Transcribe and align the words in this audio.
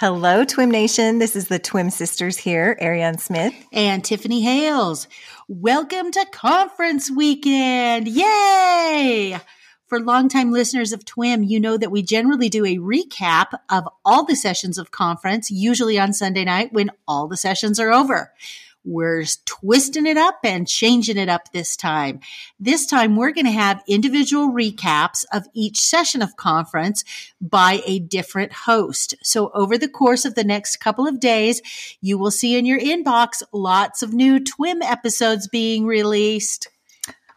Hello, 0.00 0.46
Twim 0.46 0.70
Nation. 0.70 1.18
This 1.18 1.36
is 1.36 1.48
the 1.48 1.60
Twim 1.60 1.92
Sisters 1.92 2.38
here, 2.38 2.74
Ariane 2.80 3.18
Smith 3.18 3.52
and 3.70 4.02
Tiffany 4.02 4.40
Hales. 4.40 5.06
Welcome 5.46 6.10
to 6.12 6.24
conference 6.32 7.10
weekend. 7.10 8.08
Yay! 8.08 9.38
For 9.88 10.00
longtime 10.00 10.52
listeners 10.52 10.94
of 10.94 11.04
TWIM, 11.04 11.44
you 11.46 11.60
know 11.60 11.76
that 11.76 11.90
we 11.90 12.00
generally 12.00 12.48
do 12.48 12.64
a 12.64 12.78
recap 12.78 13.48
of 13.68 13.86
all 14.02 14.24
the 14.24 14.36
sessions 14.36 14.78
of 14.78 14.90
conference, 14.90 15.50
usually 15.50 15.98
on 15.98 16.14
Sunday 16.14 16.46
night 16.46 16.72
when 16.72 16.92
all 17.06 17.28
the 17.28 17.36
sessions 17.36 17.78
are 17.78 17.92
over. 17.92 18.32
We're 18.84 19.24
twisting 19.44 20.06
it 20.06 20.16
up 20.16 20.40
and 20.42 20.66
changing 20.66 21.18
it 21.18 21.28
up 21.28 21.52
this 21.52 21.76
time. 21.76 22.20
This 22.58 22.86
time 22.86 23.16
we're 23.16 23.32
going 23.32 23.44
to 23.44 23.52
have 23.52 23.82
individual 23.86 24.50
recaps 24.50 25.24
of 25.32 25.46
each 25.52 25.80
session 25.80 26.22
of 26.22 26.36
conference 26.36 27.04
by 27.40 27.82
a 27.86 27.98
different 27.98 28.52
host. 28.52 29.14
So 29.22 29.50
over 29.52 29.76
the 29.76 29.88
course 29.88 30.24
of 30.24 30.34
the 30.34 30.44
next 30.44 30.78
couple 30.78 31.06
of 31.06 31.20
days, 31.20 31.60
you 32.00 32.16
will 32.16 32.30
see 32.30 32.56
in 32.56 32.64
your 32.64 32.80
inbox 32.80 33.42
lots 33.52 34.02
of 34.02 34.14
new 34.14 34.40
TWIM 34.40 34.82
episodes 34.82 35.46
being 35.46 35.84
released. 35.84 36.68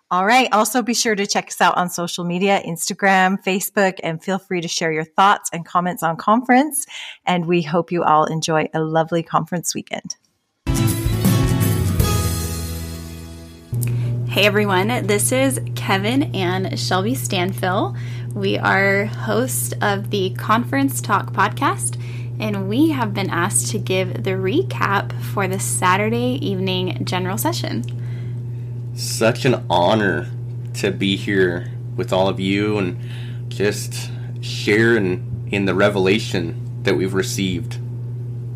All 0.09 0.25
right. 0.25 0.47
Also, 0.53 0.83
be 0.83 0.93
sure 0.93 1.15
to 1.15 1.25
check 1.25 1.47
us 1.47 1.59
out 1.59 1.75
on 1.75 1.89
social 1.89 2.23
media 2.23 2.61
Instagram, 2.63 3.43
Facebook, 3.43 3.99
and 4.03 4.23
feel 4.23 4.37
free 4.37 4.61
to 4.61 4.67
share 4.67 4.91
your 4.91 5.05
thoughts 5.05 5.49
and 5.51 5.65
comments 5.65 6.03
on 6.03 6.17
conference. 6.17 6.85
And 7.25 7.47
we 7.47 7.63
hope 7.63 7.91
you 7.91 8.03
all 8.03 8.25
enjoy 8.25 8.69
a 8.75 8.79
lovely 8.79 9.23
conference 9.23 9.73
weekend. 9.73 10.15
Hey 14.33 14.47
everyone, 14.47 15.05
this 15.05 15.31
is 15.31 15.61
Kevin 15.75 16.35
and 16.35 16.79
Shelby 16.79 17.13
Stanfill. 17.13 17.95
We 18.33 18.57
are 18.57 19.05
hosts 19.05 19.75
of 19.79 20.09
the 20.09 20.31
Conference 20.31 21.01
Talk 21.01 21.33
podcast, 21.33 22.01
and 22.39 22.67
we 22.67 22.89
have 22.89 23.13
been 23.13 23.29
asked 23.29 23.69
to 23.73 23.77
give 23.77 24.23
the 24.23 24.31
recap 24.31 25.13
for 25.21 25.47
the 25.47 25.59
Saturday 25.59 26.39
evening 26.41 27.05
general 27.05 27.37
session. 27.37 27.83
Such 28.95 29.45
an 29.45 29.63
honor 29.69 30.31
to 30.77 30.89
be 30.89 31.15
here 31.15 31.71
with 31.95 32.11
all 32.11 32.27
of 32.27 32.39
you 32.39 32.79
and 32.79 32.99
just 33.49 34.09
share 34.41 34.97
in, 34.97 35.47
in 35.51 35.65
the 35.65 35.75
revelation 35.75 36.81
that 36.81 36.97
we've 36.97 37.13
received. 37.13 37.77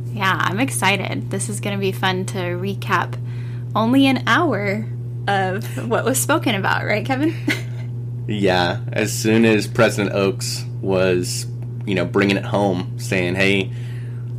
Yeah, 0.08 0.38
I'm 0.40 0.60
excited. 0.60 1.30
This 1.30 1.50
is 1.50 1.60
going 1.60 1.78
to 1.78 1.80
be 1.80 1.92
fun 1.92 2.26
to 2.26 2.38
recap 2.38 3.14
only 3.76 4.08
an 4.08 4.24
hour 4.26 4.88
of 5.28 5.90
what 5.90 6.06
was 6.06 6.20
spoken 6.20 6.56
about, 6.56 6.86
right, 6.86 7.06
Kevin? 7.06 7.36
yeah, 8.28 8.80
as 8.92 9.14
soon 9.14 9.46
as 9.46 9.68
President 9.68 10.16
Oaks 10.16 10.66
was, 10.82 11.46
you 11.86 11.96
know, 11.96 12.06
bringing 12.06 12.38
it 12.38 12.46
home, 12.46 12.98
saying, 12.98 13.36
"Hey, 13.36 13.72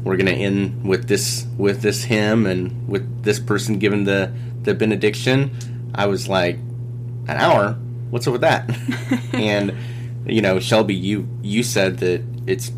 we're 0.02 0.16
going 0.16 0.26
to 0.26 0.32
end 0.32 0.84
with 0.86 1.08
this 1.08 1.46
with 1.56 1.82
this 1.82 2.04
hymn 2.04 2.46
and 2.46 2.88
with 2.88 3.22
this 3.22 3.38
person 3.38 3.78
giving 3.78 4.04
the 4.04 4.32
the 4.62 4.74
benediction," 4.74 5.50
I 5.94 6.06
was 6.06 6.28
like, 6.28 6.56
"An 6.56 7.36
hour? 7.36 7.72
What's 8.10 8.26
up 8.26 8.32
with 8.32 8.40
that?" 8.42 8.68
and 9.32 9.76
you 10.26 10.42
know, 10.42 10.58
Shelby, 10.58 10.94
you 10.94 11.28
you 11.42 11.62
said 11.62 11.98
that 11.98 12.22
it's 12.46 12.72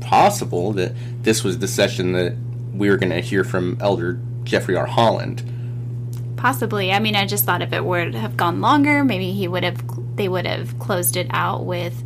possible 0.00 0.72
that 0.72 0.92
this 1.22 1.44
was 1.44 1.58
the 1.58 1.68
session 1.68 2.12
that 2.12 2.34
we 2.72 2.90
were 2.90 2.96
going 2.96 3.10
to 3.10 3.20
hear 3.20 3.44
from 3.44 3.78
Elder 3.80 4.20
Jeffrey 4.42 4.76
R. 4.76 4.86
Holland 4.86 5.42
Possibly. 6.42 6.90
I 6.92 6.98
mean, 6.98 7.14
I 7.14 7.24
just 7.24 7.44
thought 7.44 7.62
if 7.62 7.72
it 7.72 7.84
would 7.84 8.16
have 8.16 8.36
gone 8.36 8.60
longer, 8.60 9.04
maybe 9.04 9.30
he 9.30 9.46
would 9.46 9.62
have 9.62 10.16
they 10.16 10.28
would 10.28 10.44
have 10.44 10.76
closed 10.80 11.16
it 11.16 11.28
out 11.30 11.64
with 11.64 12.02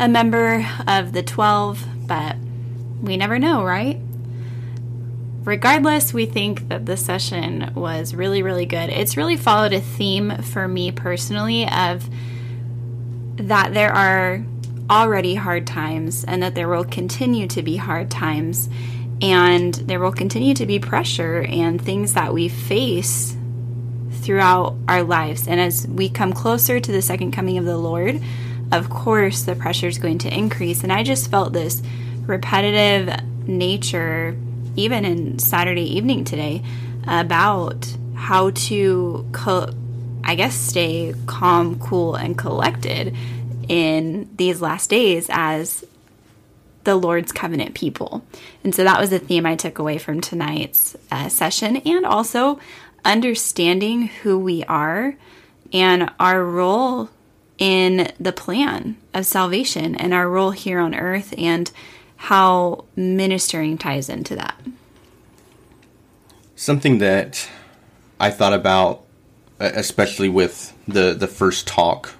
a 0.00 0.08
member 0.08 0.66
of 0.88 1.12
the 1.12 1.22
12, 1.22 1.86
but 2.08 2.34
we 3.00 3.16
never 3.16 3.38
know, 3.38 3.62
right? 3.62 4.00
Regardless, 5.44 6.12
we 6.12 6.26
think 6.26 6.66
that 6.70 6.86
the 6.86 6.96
session 6.96 7.72
was 7.76 8.16
really, 8.16 8.42
really 8.42 8.66
good. 8.66 8.90
It's 8.90 9.16
really 9.16 9.36
followed 9.36 9.72
a 9.72 9.80
theme 9.80 10.42
for 10.42 10.66
me 10.66 10.90
personally 10.90 11.68
of 11.68 12.10
that 13.36 13.74
there 13.74 13.92
are 13.92 14.44
already 14.90 15.36
hard 15.36 15.68
times 15.68 16.24
and 16.24 16.42
that 16.42 16.56
there 16.56 16.68
will 16.68 16.84
continue 16.84 17.46
to 17.46 17.62
be 17.62 17.76
hard 17.76 18.10
times 18.10 18.68
and 19.22 19.72
there 19.74 20.00
will 20.00 20.10
continue 20.10 20.54
to 20.54 20.66
be 20.66 20.80
pressure 20.80 21.42
and 21.42 21.80
things 21.80 22.14
that 22.14 22.34
we 22.34 22.48
face 22.48 23.36
throughout 24.28 24.76
our 24.88 25.02
lives. 25.02 25.48
And 25.48 25.58
as 25.58 25.88
we 25.88 26.10
come 26.10 26.34
closer 26.34 26.78
to 26.78 26.92
the 26.92 27.00
second 27.00 27.32
coming 27.32 27.56
of 27.56 27.64
the 27.64 27.78
Lord, 27.78 28.20
of 28.70 28.90
course, 28.90 29.44
the 29.44 29.54
pressure 29.54 29.86
is 29.86 29.96
going 29.96 30.18
to 30.18 30.28
increase. 30.28 30.82
And 30.82 30.92
I 30.92 31.02
just 31.02 31.30
felt 31.30 31.54
this 31.54 31.80
repetitive 32.26 33.08
nature, 33.48 34.36
even 34.76 35.06
in 35.06 35.38
Saturday 35.38 35.96
evening 35.96 36.24
today, 36.24 36.62
about 37.06 37.86
how 38.14 38.50
to, 38.50 39.26
co- 39.32 39.70
I 40.22 40.34
guess, 40.34 40.54
stay 40.54 41.14
calm, 41.24 41.78
cool, 41.78 42.14
and 42.14 42.36
collected 42.36 43.16
in 43.66 44.28
these 44.36 44.60
last 44.60 44.90
days 44.90 45.28
as 45.30 45.86
the 46.84 46.96
Lord's 46.96 47.32
covenant 47.32 47.74
people. 47.74 48.22
And 48.62 48.74
so 48.74 48.84
that 48.84 49.00
was 49.00 49.08
the 49.08 49.18
theme 49.18 49.46
I 49.46 49.56
took 49.56 49.78
away 49.78 49.96
from 49.96 50.20
tonight's 50.20 50.98
uh, 51.10 51.30
session. 51.30 51.78
And 51.78 52.04
also, 52.04 52.60
understanding 53.08 54.08
who 54.08 54.38
we 54.38 54.62
are 54.64 55.16
and 55.72 56.10
our 56.20 56.44
role 56.44 57.08
in 57.56 58.12
the 58.20 58.32
plan 58.32 58.96
of 59.14 59.26
salvation 59.26 59.96
and 59.96 60.12
our 60.12 60.28
role 60.28 60.50
here 60.52 60.78
on 60.78 60.94
earth 60.94 61.34
and 61.36 61.70
how 62.16 62.84
ministering 62.94 63.78
ties 63.78 64.08
into 64.08 64.36
that. 64.36 64.60
Something 66.54 66.98
that 66.98 67.48
I 68.20 68.30
thought 68.30 68.52
about, 68.52 69.04
especially 69.58 70.28
with 70.28 70.76
the, 70.86 71.14
the 71.14 71.28
first 71.28 71.66
talk 71.66 72.14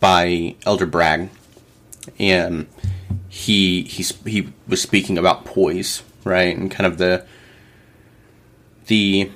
by 0.00 0.56
Elder 0.64 0.86
Bragg, 0.86 1.28
and 2.18 2.66
he 3.28 3.82
he 3.82 4.02
he 4.24 4.52
was 4.66 4.80
speaking 4.80 5.18
about 5.18 5.44
poise, 5.44 6.02
right? 6.24 6.56
And 6.56 6.70
kind 6.70 6.86
of 6.86 6.98
the 6.98 7.24
the 8.86 9.30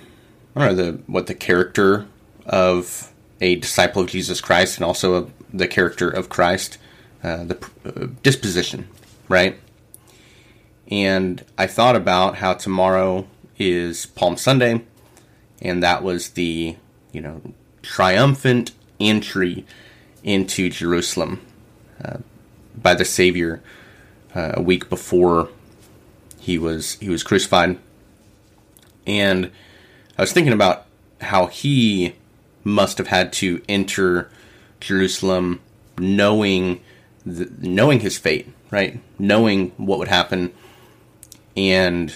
I 0.56 0.67
don't 0.67 0.77
know 0.77 0.83
the 0.83 0.99
what 1.06 1.27
the 1.27 1.34
character 1.34 2.06
of 2.47 3.12
a 3.41 3.56
disciple 3.56 4.03
of 4.03 4.09
Jesus 4.09 4.41
Christ 4.41 4.77
and 4.77 4.84
also 4.84 5.25
a, 5.25 5.27
the 5.53 5.67
character 5.67 6.09
of 6.09 6.28
Christ, 6.28 6.78
uh, 7.23 7.44
the 7.44 7.71
uh, 7.84 8.06
disposition, 8.23 8.89
right? 9.28 9.59
And 10.91 11.44
I 11.56 11.67
thought 11.67 11.97
about 11.97 12.37
how 12.37 12.55
tomorrow 12.55 13.27
is 13.59 14.06
Palm 14.06 14.37
Sunday, 14.37 14.84
and 15.61 15.83
that 15.83 16.03
was 16.03 16.31
the 16.31 16.77
you 17.12 17.21
know 17.21 17.41
triumphant 17.83 18.73
entry 19.00 19.65
into 20.23 20.71
Jerusalem 20.71 21.41
uh, 22.03 22.19
by 22.77 22.94
the 22.94 23.05
Savior 23.05 23.62
uh, 24.34 24.53
a 24.55 24.62
week 24.62 24.89
before 24.89 25.49
he 26.44 26.59
was 26.59 26.94
he 27.00 27.09
was 27.09 27.22
crucified, 27.22 27.78
and 29.06 29.50
I 30.19 30.22
was 30.22 30.32
thinking 30.32 30.53
about 30.53 30.84
how 31.22 31.47
he 31.47 32.15
must 32.65 32.99
have 32.99 33.06
had 33.06 33.32
to 33.34 33.62
enter 33.66 34.31
Jerusalem 34.78 35.60
knowing 35.99 36.81
the, 37.25 37.50
knowing 37.60 38.00
his 38.00 38.19
fate, 38.19 38.49
right? 38.70 39.00
Knowing 39.19 39.70
what 39.79 39.99
would 39.99 40.08
happen, 40.08 40.52
and 41.56 42.14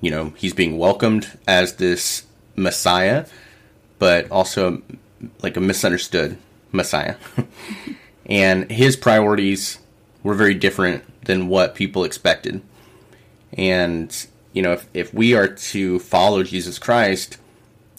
you 0.00 0.10
know 0.10 0.32
he's 0.36 0.52
being 0.52 0.76
welcomed 0.76 1.38
as 1.46 1.76
this 1.76 2.26
Messiah, 2.56 3.26
but 4.00 4.28
also 4.28 4.82
like 5.42 5.56
a 5.56 5.60
misunderstood 5.60 6.36
Messiah, 6.72 7.14
and 8.26 8.68
his 8.72 8.96
priorities 8.96 9.78
were 10.24 10.34
very 10.34 10.54
different 10.54 11.04
than 11.26 11.46
what 11.46 11.76
people 11.76 12.02
expected. 12.02 12.60
And, 13.56 14.26
you 14.52 14.62
know, 14.62 14.72
if, 14.72 14.86
if 14.94 15.14
we 15.14 15.34
are 15.34 15.48
to 15.48 15.98
follow 15.98 16.42
Jesus 16.42 16.78
Christ, 16.78 17.38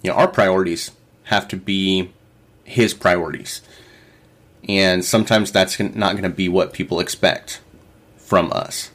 you 0.03 0.11
know, 0.11 0.15
our 0.15 0.27
priorities 0.27 0.91
have 1.23 1.47
to 1.49 1.57
be 1.57 2.11
his 2.63 2.93
priorities. 2.93 3.61
And 4.67 5.03
sometimes 5.03 5.51
that's 5.51 5.79
not 5.79 6.13
going 6.13 6.23
to 6.23 6.29
be 6.29 6.49
what 6.49 6.73
people 6.73 6.99
expect 6.99 7.61
from 8.17 8.51
us. 8.51 8.91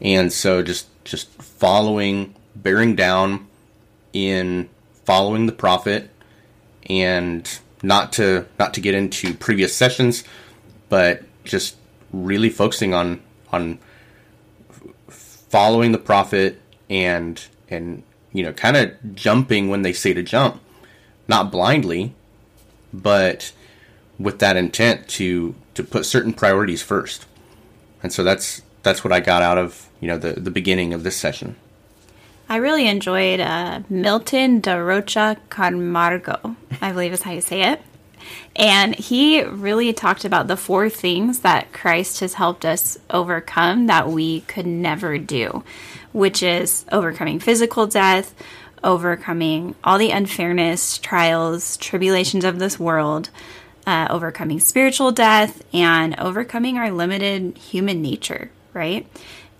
And 0.00 0.32
so 0.32 0.62
just 0.62 0.86
just 1.04 1.28
following, 1.42 2.34
bearing 2.54 2.94
down 2.94 3.46
in 4.12 4.68
following 5.04 5.46
the 5.46 5.52
prophet 5.52 6.10
and 6.88 7.58
not 7.82 8.12
to 8.14 8.46
not 8.58 8.74
to 8.74 8.80
get 8.80 8.94
into 8.94 9.34
previous 9.34 9.74
sessions, 9.74 10.24
but 10.88 11.22
just 11.44 11.76
really 12.12 12.50
focusing 12.50 12.92
on 12.92 13.22
on 13.52 13.78
following 15.50 15.92
the 15.92 15.98
prophet 15.98 16.60
and 16.88 17.44
and 17.68 18.02
you 18.32 18.42
know 18.42 18.52
kind 18.52 18.76
of 18.76 19.14
jumping 19.14 19.68
when 19.68 19.82
they 19.82 19.92
say 19.92 20.14
to 20.14 20.22
jump 20.22 20.60
not 21.28 21.52
blindly 21.52 22.14
but 22.92 23.52
with 24.18 24.38
that 24.38 24.56
intent 24.56 25.08
to 25.08 25.54
to 25.74 25.82
put 25.82 26.04
certain 26.04 26.32
priorities 26.32 26.82
first. 26.82 27.26
And 28.02 28.12
so 28.12 28.22
that's 28.22 28.62
that's 28.82 29.02
what 29.02 29.12
I 29.12 29.20
got 29.20 29.42
out 29.42 29.58
of 29.58 29.88
you 30.00 30.08
know 30.08 30.18
the 30.18 30.34
the 30.34 30.50
beginning 30.50 30.92
of 30.92 31.02
this 31.02 31.16
session. 31.16 31.56
I 32.48 32.56
really 32.56 32.88
enjoyed 32.88 33.38
uh, 33.38 33.80
Milton 33.88 34.60
de 34.60 34.82
Rocha 34.82 35.36
Camargo, 35.50 36.56
I 36.80 36.90
believe 36.90 37.12
is 37.12 37.22
how 37.22 37.30
you 37.30 37.40
say 37.40 37.62
it. 37.62 37.80
And 38.56 38.94
he 38.94 39.42
really 39.42 39.92
talked 39.92 40.24
about 40.24 40.48
the 40.48 40.56
four 40.56 40.88
things 40.88 41.40
that 41.40 41.72
Christ 41.72 42.20
has 42.20 42.34
helped 42.34 42.64
us 42.64 42.98
overcome 43.08 43.86
that 43.86 44.08
we 44.08 44.42
could 44.42 44.66
never 44.66 45.18
do, 45.18 45.64
which 46.12 46.42
is 46.42 46.84
overcoming 46.90 47.38
physical 47.38 47.86
death, 47.86 48.34
overcoming 48.82 49.74
all 49.84 49.98
the 49.98 50.10
unfairness, 50.10 50.98
trials, 50.98 51.76
tribulations 51.76 52.44
of 52.44 52.58
this 52.58 52.78
world, 52.78 53.30
uh, 53.86 54.06
overcoming 54.10 54.60
spiritual 54.60 55.12
death, 55.12 55.62
and 55.72 56.18
overcoming 56.18 56.78
our 56.78 56.90
limited 56.90 57.56
human 57.56 58.02
nature, 58.02 58.50
right? 58.72 59.06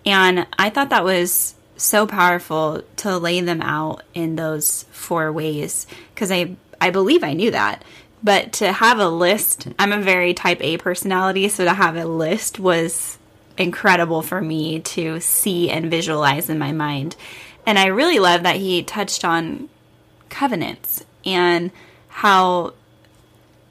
And 0.05 0.47
I 0.59 0.71
thought 0.71 0.91
that 0.91 1.05
was 1.05 1.55
so 1.77 2.07
powerful 2.07 2.83
to 2.97 3.19
lay 3.19 3.41
them 3.41 3.63
out 3.63 4.03
in 4.15 4.37
those 4.37 4.85
four 4.91 5.33
ways 5.33 5.87
because 6.15 6.31
I 6.31 6.57
I 6.81 6.91
believe 6.91 7.23
I 7.23 7.35
knew 7.35 7.51
that. 7.51 7.85
But 8.23 8.53
to 8.55 8.73
have 8.73 8.99
a 8.99 9.09
list, 9.09 9.69
I'm 9.79 9.93
a 9.93 10.01
very 10.01 10.35
type 10.35 10.63
A 10.63 10.77
personality, 10.77 11.49
so 11.49 11.65
to 11.65 11.73
have 11.73 11.97
a 11.97 12.05
list 12.05 12.59
was 12.59 13.19
incredible 13.57 14.23
for 14.23 14.41
me 14.41 14.81
to 14.81 15.21
see 15.21 15.71
and 15.71 15.91
visualize 15.91 16.49
in 16.49 16.59
my 16.59 16.73
mind. 16.73 17.17
And 17.67 17.79
I 17.79 17.87
really 17.87 18.19
love 18.19 18.43
that 18.43 18.57
he 18.57 18.83
touched 18.83 19.25
on 19.25 19.69
covenants 20.29 21.05
and 21.25 21.71
how 22.09 22.75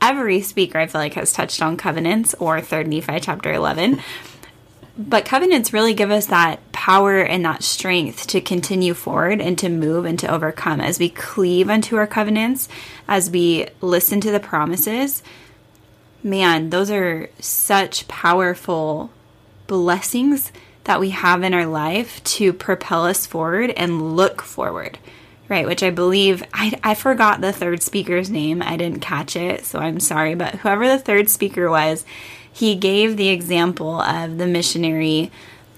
every 0.01 0.41
speaker 0.41 0.77
I 0.79 0.87
feel 0.87 1.01
like 1.01 1.15
has 1.15 1.33
touched 1.33 1.61
on 1.61 1.77
covenants 1.77 2.33
or 2.35 2.59
3rd 2.59 2.87
Nephi 2.87 3.19
chapter 3.19 3.51
11. 3.51 4.01
But 4.99 5.23
covenants 5.23 5.71
really 5.71 5.93
give 5.93 6.11
us 6.11 6.25
that 6.25 6.59
power 6.73 7.21
and 7.21 7.45
that 7.45 7.63
strength 7.63 8.27
to 8.27 8.41
continue 8.41 8.93
forward 8.93 9.39
and 9.39 9.57
to 9.59 9.69
move 9.69 10.03
and 10.03 10.19
to 10.19 10.27
overcome 10.27 10.81
as 10.81 10.99
we 10.99 11.07
cleave 11.07 11.69
unto 11.69 11.95
our 11.95 12.05
covenants, 12.05 12.67
as 13.07 13.31
we 13.31 13.67
listen 13.79 14.19
to 14.19 14.31
the 14.31 14.41
promises. 14.41 15.23
Man, 16.21 16.69
those 16.69 16.91
are 16.91 17.29
such 17.39 18.09
powerful 18.09 19.09
blessings 19.67 20.51
that 20.83 20.99
we 20.99 21.11
have 21.11 21.43
in 21.43 21.53
our 21.53 21.65
life 21.65 22.21
to 22.25 22.51
propel 22.51 23.05
us 23.05 23.25
forward 23.25 23.69
and 23.69 24.17
look 24.17 24.41
forward 24.41 24.97
right 25.47 25.67
which 25.67 25.83
i 25.83 25.91
believe 25.91 26.43
I, 26.51 26.79
I 26.83 26.95
forgot 26.95 27.41
the 27.41 27.53
third 27.53 27.83
speaker's 27.83 28.31
name 28.31 28.63
i 28.63 28.75
didn't 28.75 29.01
catch 29.01 29.35
it 29.35 29.65
so 29.65 29.77
i'm 29.77 29.99
sorry 29.99 30.33
but 30.33 30.55
whoever 30.55 30.87
the 30.87 30.97
third 30.97 31.29
speaker 31.29 31.69
was 31.69 32.05
he 32.51 32.75
gave 32.75 33.17
the 33.17 33.29
example 33.29 34.01
of 34.01 34.37
the 34.37 34.47
missionary 34.47 35.31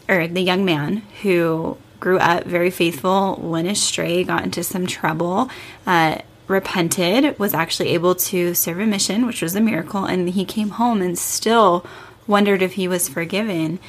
or 0.09 0.27
the 0.27 0.41
young 0.41 0.65
man 0.65 1.03
who 1.21 1.77
grew 1.99 2.17
up 2.17 2.43
very 2.43 2.69
faithful, 2.71 3.35
went 3.41 3.67
astray, 3.67 4.23
got 4.23 4.43
into 4.43 4.63
some 4.63 4.87
trouble, 4.87 5.49
uh, 5.85 6.17
repented, 6.47 7.37
was 7.39 7.53
actually 7.53 7.89
able 7.89 8.15
to 8.15 8.53
serve 8.53 8.79
a 8.79 8.85
mission, 8.85 9.25
which 9.25 9.41
was 9.41 9.55
a 9.55 9.61
miracle, 9.61 10.03
and 10.05 10.29
he 10.31 10.43
came 10.43 10.71
home 10.71 11.01
and 11.01 11.17
still 11.17 11.85
wondered 12.27 12.61
if 12.61 12.73
he 12.73 12.87
was 12.87 13.07
forgiven. 13.07 13.79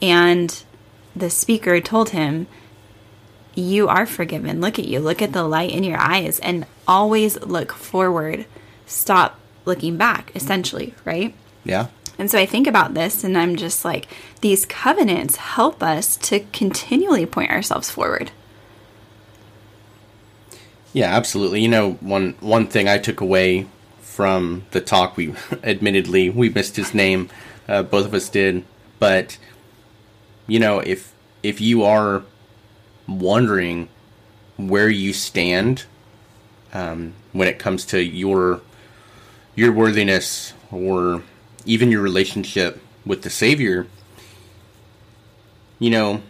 And 0.00 0.62
the 1.16 1.30
speaker 1.30 1.80
told 1.80 2.10
him, 2.10 2.46
You 3.54 3.88
are 3.88 4.06
forgiven. 4.06 4.60
Look 4.60 4.78
at 4.78 4.86
you. 4.86 5.00
Look 5.00 5.20
at 5.20 5.32
the 5.32 5.44
light 5.44 5.72
in 5.72 5.82
your 5.82 5.98
eyes 5.98 6.38
and 6.38 6.66
always 6.86 7.40
look 7.40 7.72
forward. 7.72 8.46
Stop 8.86 9.40
looking 9.64 9.96
back, 9.96 10.30
essentially, 10.34 10.94
right? 11.04 11.34
Yeah. 11.64 11.88
And 12.18 12.30
so 12.30 12.38
I 12.38 12.46
think 12.46 12.66
about 12.66 12.94
this 12.94 13.22
and 13.22 13.38
I'm 13.38 13.56
just 13.56 13.84
like, 13.84 14.08
these 14.40 14.66
covenants 14.66 15.36
help 15.36 15.82
us 15.82 16.16
to 16.16 16.40
continually 16.52 17.26
point 17.26 17.50
ourselves 17.50 17.90
forward. 17.90 18.32
Yeah, 20.92 21.14
absolutely. 21.14 21.60
You 21.60 21.68
know, 21.68 21.92
one 22.00 22.34
one 22.40 22.66
thing 22.66 22.88
I 22.88 22.98
took 22.98 23.20
away 23.20 23.66
from 24.00 24.64
the 24.72 24.80
talk, 24.80 25.16
we 25.16 25.34
admittedly 25.62 26.30
we 26.30 26.48
missed 26.48 26.76
his 26.76 26.92
name, 26.92 27.28
uh, 27.68 27.82
both 27.82 28.06
of 28.06 28.14
us 28.14 28.28
did, 28.28 28.64
but 28.98 29.38
you 30.46 30.58
know, 30.58 30.80
if 30.80 31.14
if 31.42 31.60
you 31.60 31.84
are 31.84 32.24
wondering 33.06 33.88
where 34.56 34.88
you 34.88 35.12
stand 35.12 35.84
um, 36.72 37.14
when 37.32 37.48
it 37.48 37.58
comes 37.58 37.84
to 37.86 38.02
your 38.02 38.60
your 39.54 39.72
worthiness 39.72 40.52
or 40.72 41.22
even 41.68 41.90
your 41.90 42.00
relationship 42.00 42.80
with 43.04 43.22
the 43.22 43.30
Savior, 43.30 43.86
you 45.78 45.90
know, 45.90 46.22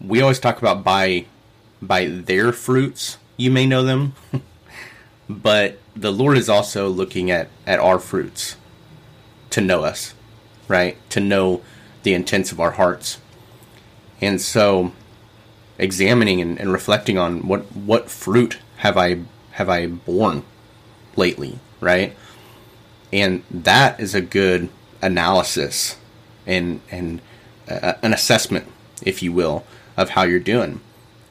we 0.00 0.20
always 0.20 0.38
talk 0.38 0.58
about 0.58 0.84
by 0.84 1.26
by 1.82 2.06
their 2.06 2.52
fruits 2.52 3.18
you 3.36 3.50
may 3.50 3.66
know 3.66 3.82
them, 3.82 4.14
but 5.28 5.78
the 5.94 6.12
Lord 6.12 6.38
is 6.38 6.48
also 6.48 6.88
looking 6.88 7.30
at 7.30 7.48
at 7.66 7.78
our 7.80 7.98
fruits 7.98 8.56
to 9.50 9.60
know 9.60 9.84
us, 9.84 10.14
right? 10.68 10.96
To 11.10 11.20
know 11.20 11.62
the 12.02 12.14
intents 12.14 12.52
of 12.52 12.60
our 12.60 12.72
hearts, 12.72 13.18
and 14.20 14.40
so 14.40 14.92
examining 15.78 16.40
and, 16.40 16.58
and 16.58 16.72
reflecting 16.72 17.18
on 17.18 17.46
what 17.46 17.64
what 17.74 18.08
fruit 18.08 18.58
have 18.78 18.96
I 18.96 19.20
have 19.52 19.68
I 19.68 19.86
borne 19.86 20.44
lately, 21.16 21.58
right? 21.80 22.16
And 23.12 23.42
that 23.50 23.98
is 24.00 24.14
a 24.14 24.20
good 24.20 24.68
analysis 25.02 25.96
and 26.46 26.80
and 26.90 27.20
uh, 27.68 27.94
an 28.02 28.12
assessment, 28.12 28.66
if 29.02 29.22
you 29.22 29.32
will, 29.32 29.64
of 29.96 30.10
how 30.10 30.22
you're 30.22 30.38
doing. 30.38 30.80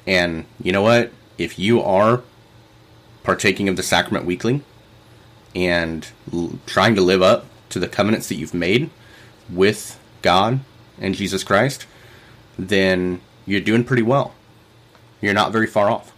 And 0.05 0.45
you 0.61 0.71
know 0.71 0.81
what? 0.81 1.11
If 1.37 1.57
you 1.57 1.81
are 1.81 2.21
partaking 3.23 3.67
of 3.67 3.75
the 3.75 3.83
sacrament 3.83 4.25
weekly 4.25 4.61
and 5.55 6.07
l- 6.31 6.59
trying 6.65 6.95
to 6.95 7.01
live 7.01 7.21
up 7.21 7.45
to 7.69 7.79
the 7.79 7.87
covenants 7.87 8.27
that 8.29 8.35
you've 8.35 8.53
made 8.53 8.89
with 9.49 9.99
God 10.21 10.59
and 10.99 11.15
Jesus 11.15 11.43
Christ, 11.43 11.85
then 12.57 13.21
you're 13.45 13.61
doing 13.61 13.83
pretty 13.83 14.03
well. 14.03 14.33
You're 15.21 15.33
not 15.33 15.51
very 15.51 15.67
far 15.67 15.89
off. 15.89 16.13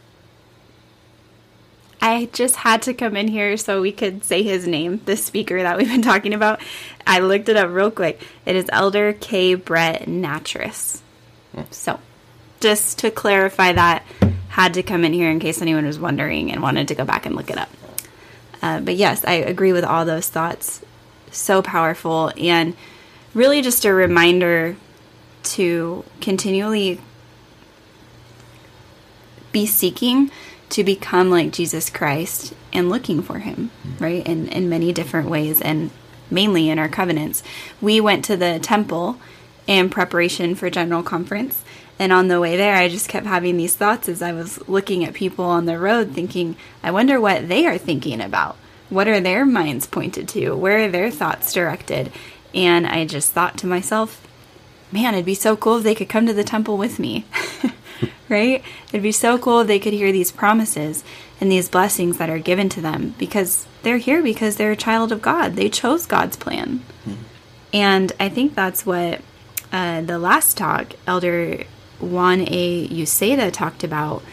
I 2.08 2.30
just 2.32 2.56
had 2.56 2.84
to 2.84 2.94
come 2.94 3.18
in 3.18 3.28
here 3.28 3.58
so 3.58 3.82
we 3.82 3.92
could 3.92 4.24
say 4.24 4.42
his 4.42 4.66
name, 4.66 5.02
the 5.04 5.18
speaker 5.18 5.62
that 5.62 5.78
we've 5.78 5.90
been 5.90 6.02
talking 6.02 6.34
about. 6.34 6.62
I 7.06 7.20
looked 7.20 7.50
it 7.50 7.58
up 7.58 7.70
real 7.70 7.92
quick. 7.92 8.22
It 8.46 8.56
is 8.56 8.70
Elder 8.72 9.12
K. 9.12 9.56
Brett 9.56 10.04
Nattress. 10.04 11.02
So, 11.72 12.00
just 12.62 13.00
to 13.00 13.12
clarify 13.12 13.74
that, 13.74 14.06
had 14.50 14.76
to 14.76 14.84
come 14.84 15.04
in 15.04 15.12
here 15.12 15.30
in 15.30 15.40
case 15.40 15.62
anyone 15.62 15.86
was 15.86 16.00
wondering 16.00 16.52
and 16.52 16.62
wanted 16.62 16.88
to 16.88 16.96
go 16.96 17.04
back 17.04 17.26
and 17.26 17.36
look 17.36 17.50
it 17.50 17.58
up. 17.58 17.70
Uh, 18.62 18.80
but 18.80 18.96
yes, 18.96 19.26
I 19.26 19.34
agree 19.34 19.74
with 19.74 19.84
all 19.84 20.06
those 20.06 20.30
thoughts. 20.30 20.82
So 21.32 21.62
powerful 21.62 22.32
and 22.38 22.76
really 23.34 23.62
just 23.62 23.84
a 23.84 23.94
reminder 23.94 24.78
to 25.44 26.06
continually 26.22 27.02
be 29.52 29.66
seeking 29.66 30.32
to 30.70 30.84
become 30.84 31.30
like 31.30 31.52
Jesus 31.52 31.90
Christ 31.90 32.54
and 32.74 32.90
looking 32.90 33.22
for 33.22 33.40
him, 33.40 33.72
right? 34.00 34.26
In 34.26 34.48
in 34.50 34.70
many 34.70 34.94
different 34.94 35.30
ways 35.30 35.62
and 35.62 35.92
mainly 36.30 36.70
in 36.70 36.80
our 36.80 36.90
covenants. 36.90 37.44
We 37.82 38.02
went 38.02 38.26
to 38.26 38.38
the 38.38 38.60
temple 38.60 39.18
in 39.66 39.90
preparation 39.90 40.56
for 40.56 40.70
general 40.70 41.04
conference 41.04 41.64
and 42.00 42.14
on 42.14 42.28
the 42.28 42.40
way 42.40 42.58
there 42.58 42.76
I 42.76 42.90
just 42.90 43.10
kept 43.10 43.26
having 43.26 43.58
these 43.58 43.76
thoughts 43.76 44.08
as 44.08 44.22
I 44.22 44.32
was 44.32 44.66
looking 44.68 45.04
at 45.04 45.14
people 45.14 45.46
on 45.46 45.66
the 45.66 45.80
road 45.80 46.12
thinking, 46.12 46.56
I 46.84 46.92
wonder 46.92 47.20
what 47.20 47.48
they 47.48 47.66
are 47.66 47.78
thinking 47.78 48.22
about. 48.22 48.58
What 48.90 49.08
are 49.08 49.20
their 49.20 49.46
minds 49.46 49.88
pointed 49.88 50.30
to? 50.30 50.52
Where 50.52 50.86
are 50.86 50.90
their 50.90 51.12
thoughts 51.12 51.52
directed? 51.52 52.12
And 52.54 52.88
I 52.88 53.06
just 53.06 53.32
thought 53.32 53.58
to 53.60 53.68
myself, 53.68 54.26
man, 54.92 55.14
it'd 55.14 55.26
be 55.26 55.34
so 55.34 55.58
cool 55.58 55.78
if 55.78 55.84
they 55.84 55.96
could 55.96 56.10
come 56.10 56.26
to 56.28 56.34
the 56.34 56.44
temple 56.44 56.78
with 56.78 57.00
me. 57.00 57.26
right? 58.30 58.64
It'd 58.90 59.04
be 59.04 59.12
so 59.12 59.38
cool 59.38 59.62
if 59.62 59.68
they 59.68 59.80
could 59.80 59.94
hear 59.94 60.12
these 60.12 60.32
promises 60.32 61.04
and 61.40 61.52
these 61.52 61.70
blessings 61.70 62.18
that 62.18 62.30
are 62.30 62.40
given 62.40 62.70
to 62.70 62.82
them 62.82 63.16
because 63.18 63.68
they're 63.84 63.98
here 63.98 64.22
because 64.22 64.56
they're 64.56 64.72
a 64.72 64.78
child 64.78 65.12
of 65.12 65.22
God. 65.22 65.56
They 65.56 65.70
chose 65.70 66.06
God's 66.06 66.38
plan. 66.38 66.82
Mm-hmm. 67.08 67.24
And 67.74 68.12
I 68.20 68.30
think 68.30 68.56
that's 68.56 68.86
what 68.86 69.22
uh, 69.72 70.02
the 70.02 70.20
last 70.20 70.58
talk, 70.58 70.94
Elder 71.06 71.64
Juan 72.00 72.46
A. 72.48 72.88
Uceda 72.88 73.52
talked 73.52 73.84
about 73.84 74.24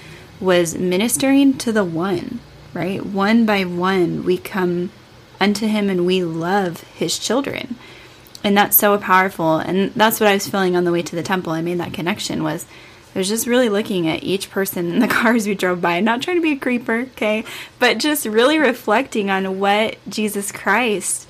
was 0.41 0.77
ministering 0.77 1.57
to 1.59 1.73
the 1.73 1.85
one, 1.85 2.41
right? 2.73 3.05
One 3.05 3.47
by 3.47 3.65
one, 3.65 4.25
we 4.25 4.39
come 4.39 4.91
unto 5.41 5.67
him 5.67 5.91
and 5.91 6.07
we 6.07 6.23
love 6.23 6.83
his 6.95 7.19
children. 7.19 7.77
And 8.43 8.57
that's 8.57 8.77
so 8.77 8.99
powerful. 8.99 9.57
And 9.57 9.93
that's 9.95 10.21
what 10.21 10.29
I 10.29 10.35
was 10.35 10.49
feeling 10.49 10.77
on 10.77 10.85
the 10.85 10.93
way 10.93 11.03
to 11.03 11.17
the 11.17 11.23
temple. 11.23 11.53
I 11.53 11.63
made 11.63 11.79
that 11.79 11.95
connection 11.95 12.43
was 12.43 12.67
I 13.15 13.19
was 13.19 13.29
just 13.29 13.47
really 13.47 13.69
looking 13.69 14.09
at 14.09 14.25
each 14.25 14.51
person 14.51 14.93
in 14.93 14.99
the 14.99 15.09
cars 15.23 15.47
we 15.47 15.55
drove 15.55 15.81
by, 15.81 16.01
not 16.01 16.23
trying 16.23 16.37
to 16.37 16.43
be 16.43 16.53
a 16.53 16.57
creeper, 16.57 17.01
okay, 17.13 17.45
but 17.79 17.99
just 17.99 18.27
really 18.27 18.59
reflecting 18.59 19.31
on 19.31 19.59
what 19.61 19.97
Jesus 20.09 20.51
Christ 20.51 21.29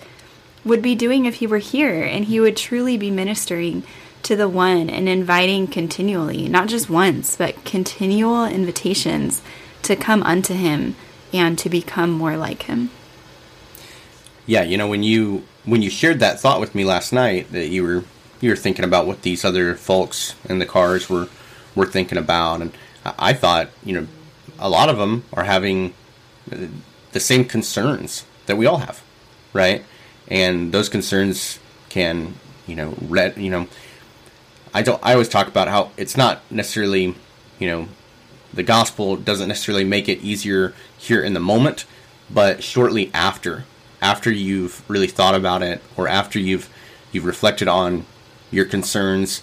would 0.64 0.80
be 0.80 0.94
doing 0.94 1.26
if 1.26 1.36
he 1.36 1.46
were 1.46 1.58
here 1.58 2.02
and 2.02 2.24
he 2.24 2.40
would 2.40 2.56
truly 2.56 2.96
be 2.96 3.10
ministering 3.10 3.82
to 4.22 4.34
the 4.34 4.48
one 4.48 4.88
and 4.88 5.08
inviting 5.08 5.66
continually, 5.66 6.48
not 6.48 6.68
just 6.68 6.88
once, 6.88 7.36
but 7.36 7.64
continual 7.64 8.46
invitations 8.46 9.42
to 9.82 9.94
come 9.94 10.22
unto 10.22 10.54
him 10.54 10.96
and 11.32 11.58
to 11.58 11.68
become 11.68 12.10
more 12.10 12.36
like 12.36 12.62
him. 12.62 12.90
Yeah, 14.46 14.62
you 14.62 14.76
know 14.76 14.88
when 14.88 15.02
you 15.02 15.44
when 15.64 15.82
you 15.82 15.90
shared 15.90 16.20
that 16.20 16.40
thought 16.40 16.60
with 16.60 16.74
me 16.74 16.84
last 16.84 17.12
night 17.12 17.50
that 17.52 17.68
you 17.68 17.82
were 17.82 18.04
you 18.40 18.50
were 18.50 18.56
thinking 18.56 18.84
about 18.84 19.06
what 19.06 19.22
these 19.22 19.44
other 19.44 19.74
folks 19.74 20.34
in 20.48 20.58
the 20.58 20.66
cars 20.66 21.08
were 21.08 21.28
were 21.74 21.86
thinking 21.86 22.18
about, 22.18 22.60
and 22.60 22.72
I 23.04 23.32
thought 23.32 23.70
you 23.84 23.94
know 23.94 24.06
a 24.58 24.68
lot 24.68 24.88
of 24.88 24.98
them 24.98 25.24
are 25.32 25.44
having 25.44 25.94
the 26.46 27.20
same 27.20 27.44
concerns 27.44 28.24
that 28.46 28.56
we 28.56 28.66
all 28.66 28.78
have, 28.78 29.02
right? 29.52 29.84
And 30.28 30.72
those 30.72 30.88
concerns 30.88 31.58
can 31.88 32.34
you 32.66 32.76
know 32.76 32.94
read 33.00 33.36
you 33.36 33.50
know 33.50 33.68
I 34.72 34.82
don't 34.82 35.00
I 35.02 35.12
always 35.12 35.28
talk 35.28 35.48
about 35.48 35.68
how 35.68 35.90
it's 35.96 36.16
not 36.16 36.40
necessarily 36.50 37.14
you 37.58 37.68
know 37.68 37.88
the 38.52 38.62
gospel 38.62 39.16
doesn't 39.16 39.48
necessarily 39.48 39.84
make 39.84 40.08
it 40.08 40.22
easier 40.22 40.74
here 40.96 41.22
in 41.22 41.34
the 41.34 41.40
moment, 41.40 41.84
but 42.30 42.62
shortly 42.62 43.10
after 43.12 43.64
after 44.00 44.30
you've 44.30 44.88
really 44.88 45.06
thought 45.06 45.34
about 45.34 45.62
it 45.62 45.82
or 45.96 46.08
after 46.08 46.38
you've 46.38 46.68
you've 47.12 47.24
reflected 47.24 47.68
on 47.68 48.04
your 48.50 48.64
concerns 48.64 49.42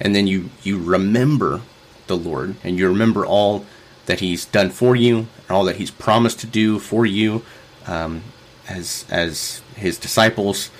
and 0.00 0.14
then 0.14 0.26
you 0.26 0.50
you 0.62 0.78
remember 0.78 1.62
the 2.06 2.16
Lord 2.16 2.56
and 2.62 2.78
you 2.78 2.88
remember 2.88 3.26
all 3.26 3.64
that 4.06 4.20
he's 4.20 4.44
done 4.44 4.70
for 4.70 4.94
you 4.94 5.18
and 5.18 5.50
all 5.50 5.64
that 5.64 5.76
he's 5.76 5.90
promised 5.90 6.40
to 6.40 6.46
do 6.46 6.78
for 6.78 7.04
you 7.04 7.42
um, 7.86 8.22
as 8.68 9.04
as 9.10 9.62
his 9.74 9.98
disciples 9.98 10.70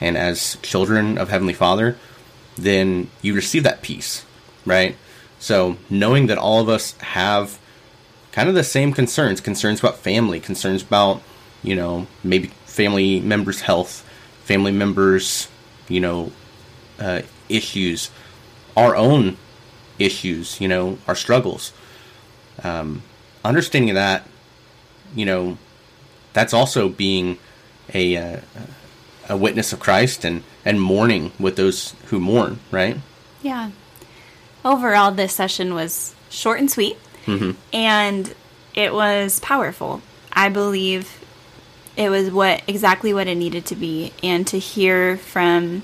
and 0.00 0.16
as 0.16 0.56
children 0.56 1.16
of 1.18 1.30
heavenly 1.30 1.54
father 1.54 1.96
then 2.56 3.10
you 3.22 3.34
receive 3.34 3.62
that 3.62 3.82
peace 3.82 4.24
right? 4.66 4.96
So 5.38 5.76
knowing 5.90 6.26
that 6.26 6.38
all 6.38 6.60
of 6.60 6.68
us 6.68 6.92
have 6.98 7.58
kind 8.32 8.48
of 8.48 8.54
the 8.54 8.64
same 8.64 8.92
concerns 8.92 9.40
concerns 9.40 9.80
about 9.80 9.98
family 9.98 10.40
concerns 10.40 10.82
about 10.82 11.22
you 11.62 11.76
know 11.76 12.06
maybe 12.22 12.48
family 12.66 13.20
members' 13.20 13.60
health, 13.60 14.08
family 14.44 14.72
members, 14.72 15.48
you 15.88 16.00
know, 16.00 16.32
uh, 16.98 17.22
issues, 17.48 18.10
our 18.76 18.96
own 18.96 19.36
issues, 19.98 20.60
you 20.60 20.68
know, 20.68 20.98
our 21.06 21.14
struggles. 21.14 21.72
Um, 22.62 23.02
understanding 23.44 23.94
that, 23.94 24.26
you 25.14 25.24
know, 25.24 25.58
that's 26.32 26.54
also 26.54 26.88
being 26.88 27.38
a 27.92 28.16
uh, 28.16 28.40
a 29.28 29.36
witness 29.36 29.72
of 29.72 29.80
Christ 29.80 30.24
and 30.24 30.42
and 30.64 30.80
mourning 30.80 31.32
with 31.38 31.56
those 31.56 31.94
who 32.06 32.20
mourn, 32.20 32.58
right? 32.70 32.96
Yeah. 33.42 33.70
Overall, 34.64 35.12
this 35.12 35.34
session 35.34 35.74
was 35.74 36.14
short 36.30 36.58
and 36.58 36.70
sweet, 36.70 36.96
mm-hmm. 37.26 37.52
and 37.72 38.34
it 38.74 38.94
was 38.94 39.40
powerful. 39.40 40.00
I 40.32 40.48
believe 40.48 41.20
it 41.96 42.10
was 42.10 42.30
what 42.30 42.62
exactly 42.66 43.12
what 43.14 43.28
it 43.28 43.36
needed 43.36 43.66
to 43.66 43.76
be 43.76 44.12
and 44.22 44.46
to 44.48 44.58
hear 44.58 45.16
from 45.16 45.82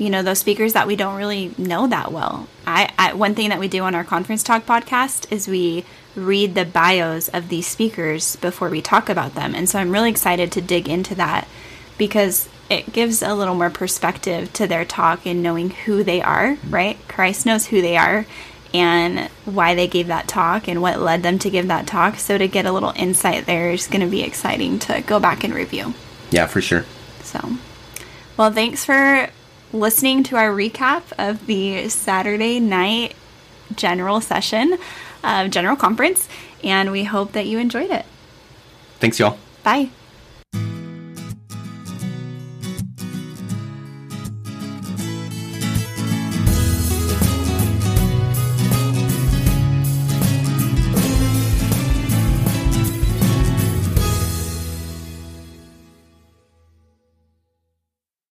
you 0.00 0.10
know 0.10 0.22
those 0.22 0.38
speakers 0.38 0.72
that 0.72 0.86
we 0.86 0.96
don't 0.96 1.16
really 1.16 1.54
know 1.58 1.86
that 1.86 2.10
well 2.10 2.48
I, 2.66 2.92
I, 2.98 3.14
one 3.14 3.34
thing 3.34 3.50
that 3.50 3.60
we 3.60 3.68
do 3.68 3.82
on 3.84 3.94
our 3.94 4.02
conference 4.02 4.42
talk 4.42 4.64
podcast 4.64 5.30
is 5.30 5.46
we 5.46 5.84
read 6.16 6.54
the 6.54 6.64
bios 6.64 7.28
of 7.28 7.48
these 7.48 7.66
speakers 7.66 8.36
before 8.36 8.70
we 8.70 8.80
talk 8.80 9.08
about 9.08 9.34
them 9.34 9.54
and 9.54 9.68
so 9.68 9.78
i'm 9.78 9.92
really 9.92 10.10
excited 10.10 10.50
to 10.52 10.60
dig 10.60 10.88
into 10.88 11.14
that 11.16 11.46
because 11.98 12.48
it 12.70 12.92
gives 12.92 13.20
a 13.20 13.34
little 13.34 13.54
more 13.54 13.70
perspective 13.70 14.52
to 14.54 14.66
their 14.66 14.84
talk 14.84 15.26
and 15.26 15.42
knowing 15.42 15.70
who 15.70 16.02
they 16.02 16.22
are 16.22 16.56
right 16.68 16.98
christ 17.06 17.44
knows 17.44 17.66
who 17.66 17.82
they 17.82 17.96
are 17.96 18.26
and 18.72 19.28
why 19.44 19.74
they 19.74 19.88
gave 19.88 20.06
that 20.06 20.28
talk 20.28 20.68
and 20.68 20.80
what 20.80 21.00
led 21.00 21.22
them 21.22 21.38
to 21.40 21.50
give 21.50 21.66
that 21.68 21.88
talk. 21.88 22.16
So 22.16 22.38
to 22.38 22.46
get 22.46 22.66
a 22.66 22.72
little 22.72 22.92
insight 22.94 23.46
there 23.46 23.70
is 23.72 23.86
going 23.86 24.02
to 24.02 24.06
be 24.06 24.22
exciting 24.22 24.78
to 24.80 25.02
go 25.02 25.18
back 25.18 25.44
and 25.44 25.52
review. 25.52 25.94
Yeah, 26.30 26.46
for 26.46 26.60
sure. 26.60 26.84
So, 27.22 27.56
well, 28.36 28.52
thanks 28.52 28.84
for 28.84 29.28
listening 29.72 30.22
to 30.24 30.36
our 30.36 30.50
recap 30.50 31.02
of 31.18 31.46
the 31.46 31.88
Saturday 31.88 32.60
night 32.60 33.14
general 33.76 34.20
session 34.20 34.78
of 35.22 35.50
General 35.50 35.76
Conference, 35.76 36.28
and 36.64 36.90
we 36.90 37.04
hope 37.04 37.32
that 37.32 37.46
you 37.46 37.58
enjoyed 37.58 37.90
it. 37.90 38.04
Thanks, 38.98 39.18
y'all. 39.18 39.38
Bye. 39.62 39.90